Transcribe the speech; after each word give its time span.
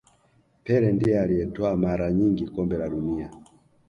pele 0.63 0.91
ndiye 0.91 1.19
aliyetwaa 1.19 1.75
mara 1.75 2.11
nyingi 2.11 2.47
kombe 2.47 2.77
la 2.77 2.89
dunia 2.89 3.31